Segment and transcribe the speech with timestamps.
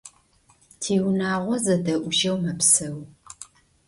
[0.81, 2.97] Tiunağo zede'ujeu mepseu.